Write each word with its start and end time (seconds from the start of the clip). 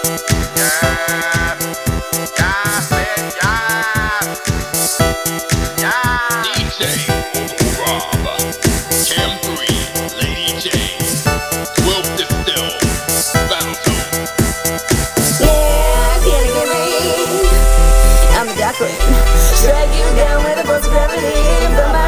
DJ 0.00 0.16
Rob, 7.76 8.16
Cam 9.04 9.32
3, 9.44 9.52
Lady 10.16 10.48
J, 10.58 10.64
Twill 11.76 12.02
Distill, 12.16 12.68
Battle 13.50 13.74
Zone. 13.84 14.24
Can 16.24 16.40
you 16.46 16.52
get 16.54 16.68
me? 16.72 16.84
I'm 18.38 18.46
the 18.46 18.54
dark. 18.56 18.76
Drag 19.60 19.88
you 19.94 20.08
down 20.16 20.38
with 20.44 20.58
a 20.58 20.66
force 20.66 20.86
of 20.86 20.92
gravity. 20.92 21.99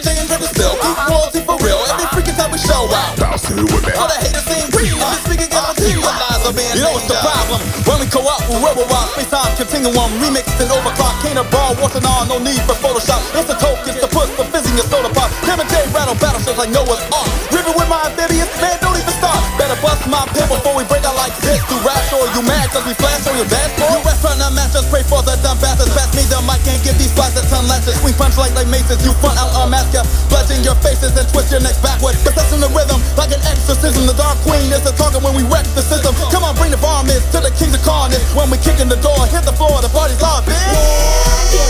J 0.00 0.16
and 0.16 0.24
Triple 0.24 0.48
Still, 0.48 0.72
keep 0.80 0.96
royalty 1.04 1.44
for 1.44 1.60
real. 1.60 1.76
Every 1.92 2.08
freaking 2.16 2.36
time 2.38 2.48
we 2.48 2.56
show 2.56 2.88
out. 2.88 3.12
All 3.20 4.08
the 4.08 4.16
haters 4.16 4.46
seem 4.48 4.64
green. 4.72 4.96
This 4.96 5.20
speaker 5.28 5.48
got 5.52 5.76
materialize, 5.76 6.40
I'm 6.48 6.56
being 6.56 6.72
You 6.72 6.88
know 6.88 6.96
what's 6.96 7.10
the 7.10 7.18
problem? 7.20 7.60
When 7.84 8.00
we 8.00 8.06
co 8.08 8.24
up 8.24 8.40
with 8.48 8.64
Rebel 8.64 8.88
Rock, 8.88 9.12
space 9.12 9.28
time 9.28 9.52
continuum, 9.60 10.08
remixed 10.24 10.56
and 10.64 10.72
overclock. 10.72 11.20
Can't 11.20 11.36
a 11.36 11.44
ball, 11.52 11.76
what's 11.84 12.00
on, 12.00 12.28
no 12.32 12.40
need 12.40 12.62
for 12.64 12.72
Photoshop. 12.80 13.20
It's 13.36 13.44
the 13.52 13.58
tokens 13.60 14.00
to 14.00 14.08
put 14.08 14.32
the 14.40 14.48
fizz 14.48 14.72
in 14.72 14.80
your 14.80 14.88
soda 14.88 15.12
pop. 15.12 15.28
Kim 15.44 15.60
and 15.60 15.68
J 15.68 15.84
rattle 15.92 16.16
battleships 16.16 16.56
like 16.56 16.72
Noah's 16.72 17.04
Ark. 17.12 17.28
Ripping 17.52 17.76
with 17.76 17.88
my 17.92 18.00
amphibians, 18.08 18.48
man, 18.64 18.80
don't 18.80 18.96
even 18.96 19.12
start. 19.20 19.44
Better 19.60 19.76
bust 19.84 20.08
my 20.08 20.24
pin 20.32 20.48
before 20.48 20.72
we 20.72 20.88
break 20.88 21.04
out 21.04 21.16
like 21.20 21.36
this. 21.44 21.60
Do 21.68 21.76
rap 21.84 22.00
or 22.16 22.24
you 22.32 22.40
mad 22.48 22.72
cause 22.72 22.84
we 22.88 22.96
flash 22.96 23.28
on 23.28 23.36
your 23.36 23.48
dashboard? 23.52 23.92
You 23.92 24.08
restaurant 24.08 24.40
not 24.40 24.56
match 24.56 24.72
us, 24.72 24.88
pray 24.88 25.04
for 25.04 25.20
the 25.20 25.36
dumb 25.44 25.60
bastards. 25.60 25.92
Pass 25.92 26.08
me 26.16 26.24
the 26.32 26.40
mic, 26.48 26.64
can't 26.64 26.80
give 26.80 26.96
these 26.96 27.12
flies 27.12 27.36
a 27.36 27.44
ton 27.52 27.68
lashes. 27.68 28.00
Swing 28.00 28.16
punch 28.16 28.40
like 28.40 28.56
like 28.56 28.72
maces, 28.72 29.04
you 29.04 29.12
front 29.20 29.36
out 29.36 29.51
ya. 29.92 30.02
Bludgeon 30.32 30.64
your 30.64 30.74
faces 30.80 31.12
and 31.16 31.28
twist 31.28 31.52
your 31.52 31.60
necks 31.60 31.78
backward. 31.78 32.16
Possessing 32.24 32.60
the 32.60 32.68
rhythm 32.72 33.00
like 33.16 33.30
an 33.30 33.40
exorcism. 33.44 34.08
The 34.08 34.16
dark 34.16 34.40
queen 34.42 34.72
is 34.72 34.82
the 34.82 34.92
target 34.96 35.22
when 35.22 35.36
we 35.36 35.44
wreck 35.44 35.68
the 35.76 35.84
system. 35.84 36.16
Come 36.32 36.42
on, 36.44 36.56
bring 36.56 36.72
the 36.72 36.80
varmints 36.80 37.28
to 37.32 37.40
the 37.40 37.52
kings 37.54 37.76
of 37.76 37.82
carnage. 37.84 38.24
When 38.34 38.50
we 38.50 38.58
kick 38.58 38.80
in 38.80 38.88
the 38.88 38.98
door, 38.98 39.20
hit 39.28 39.44
the 39.44 39.52
floor, 39.52 39.80
the 39.84 39.92
party's 39.92 40.20
live, 40.20 40.44
bitch. 40.48 40.56
Yeah? 40.56 41.62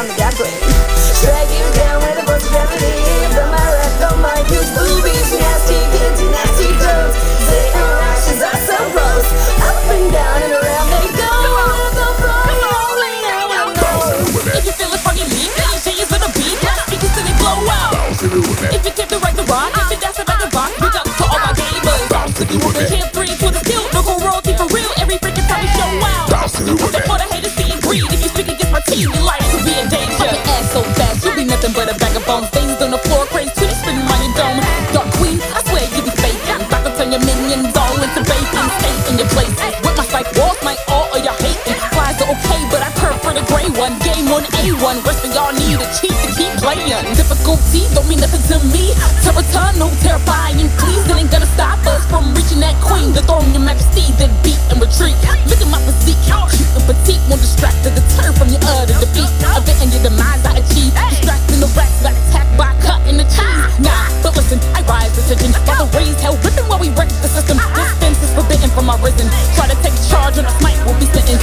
I'm 0.00 0.08
the 0.08 0.16
dark 0.16 0.34
queen. 0.34 0.73
If 18.94 19.10
you 19.10 19.18
the 19.18 19.26
right 19.26 19.34
to 19.34 19.42
rock, 19.50 19.74
if 19.74 19.90
you 19.90 19.98
dance 19.98 20.22
about 20.22 20.38
the 20.38 20.46
rock, 20.54 20.70
big 20.78 20.94
up 20.94 21.02
to 21.02 21.24
all 21.26 21.42
my 21.42 21.50
gamers. 21.58 21.98
The 22.38 22.86
camp 22.86 23.10
three 23.10 23.26
to 23.26 23.50
the 23.50 23.58
skill, 23.66 23.82
no 23.90 24.06
go 24.06 24.14
royalty 24.22 24.54
for 24.54 24.70
real. 24.70 24.86
Every 25.02 25.18
freaking 25.18 25.42
time 25.50 25.66
we 25.66 25.70
show 25.74 25.82
out. 26.14 26.30
Before 26.30 27.18
the 27.18 27.26
haters 27.26 27.58
see 27.58 27.74
and 27.74 27.82
breathe, 27.82 28.06
if 28.14 28.22
you 28.22 28.30
speak 28.30 28.54
against 28.54 28.70
my 28.70 28.78
team, 28.86 29.10
your 29.10 29.18
life 29.26 29.42
could 29.50 29.66
be 29.66 29.74
in 29.74 29.90
danger. 29.90 30.30
Your 30.30 30.46
ass 30.46 30.70
so 30.70 30.86
fast, 30.94 31.26
you'll 31.26 31.34
be 31.34 31.42
nothing 31.42 31.74
but 31.74 31.90
a 31.90 31.98
bag 31.98 32.14
of 32.14 32.22
bones. 32.22 32.46
Things 32.54 32.78
on 32.78 32.94
the 32.94 33.02
floor, 33.10 33.26
crazy 33.34 33.50
twists 33.58 33.82
spinning 33.82 34.06
around 34.06 34.22
your 34.30 34.34
dome. 34.38 34.62
Dark 34.94 35.10
queen, 35.18 35.42
I 35.42 35.58
swear 35.66 35.82
you 35.90 36.02
be 36.06 36.14
faking. 36.14 36.62
Back 36.70 36.86
up 36.86 36.94
turn 36.94 37.10
your 37.10 37.24
minions 37.26 37.74
all 37.74 37.98
into 37.98 38.22
bacon. 38.22 38.66
Stay 38.78 38.94
in 39.10 39.18
your 39.18 39.30
place. 39.34 39.50
With 39.82 39.98
my 39.98 40.06
psych 40.06 40.30
walls, 40.38 40.62
my 40.62 40.78
all 40.86 41.10
of 41.10 41.18
your 41.18 41.34
hating. 41.42 41.82
Flies 41.90 42.22
are 42.22 42.30
okay, 42.30 42.62
but 42.70 42.78
I 42.78 42.94
prefer 42.94 43.34
the 43.34 43.42
gray 43.50 43.66
one. 43.74 43.98
Game 44.06 44.30
on 44.30 44.46
A1, 44.62 45.02
rest 45.02 45.26
of 45.26 45.34
y'all 45.34 45.50
need 45.50 45.82
a 45.82 45.86
cheat 45.98 46.14
to 46.14 46.30
keep 46.38 46.43
playing. 46.64 46.88
Difficulty 47.12 47.84
don't 47.92 48.08
mean 48.08 48.20
nothing 48.24 48.40
to 48.48 48.56
me. 48.72 48.96
Terraton, 49.20 49.76
no 49.76 49.92
terrifying. 50.00 50.64
Please, 50.80 51.04
that 51.04 51.20
ain't 51.20 51.28
gonna 51.28 51.48
stop 51.52 51.76
us 51.84 52.08
from 52.08 52.32
reaching 52.32 52.60
that 52.64 52.72
queen. 52.80 53.12
The 53.12 53.20
throne, 53.28 53.52
your 53.52 53.60
majesty, 53.60 54.08
then 54.16 54.32
beat 54.40 54.56
and 54.72 54.80
retreat. 54.80 55.14
Look 55.44 55.60
at 55.60 55.68
my 55.68 55.80
physique, 55.84 56.20
cute 56.24 56.72
and 56.72 56.84
petite. 56.88 57.20
Won't 57.28 57.44
distract 57.44 57.84
or 57.84 57.92
deter 57.92 58.32
from 58.32 58.48
your 58.48 58.64
utter 58.64 58.96
defeat. 58.96 59.28
Averting 59.44 59.92
your 59.92 60.02
demise, 60.08 60.40
I 60.48 60.64
achieve. 60.64 60.92
Distracting 61.12 61.60
the 61.60 61.68
rats, 61.76 62.00
got 62.00 62.16
attacked 62.16 62.56
by 62.56 62.72
cutting 62.80 63.20
the 63.20 63.28
cheese. 63.28 63.60
Nah, 63.84 64.08
but 64.24 64.32
listen, 64.32 64.56
I 64.72 64.80
rise 64.88 65.12
to 65.20 65.20
attention. 65.28 65.52
The 65.68 65.84
raised 65.92 66.20
hell 66.24 66.40
ripping 66.40 66.64
while 66.64 66.80
we 66.80 66.88
wreck 66.96 67.12
the 67.20 67.28
system. 67.28 67.60
This 68.00 68.16
is 68.24 68.32
forbidden 68.32 68.72
from 68.72 68.88
my 68.88 68.96
risen. 69.04 69.28
Try 69.52 69.68
to 69.68 69.76
take 69.84 69.96
charge 70.08 70.40
on 70.40 70.48
a 70.48 70.52
smite, 70.62 70.80
we'll 70.88 70.96
be 70.96 71.04
spitting. 71.12 71.36